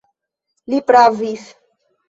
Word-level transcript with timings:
Li 0.73 0.81
pravis. 0.89 1.47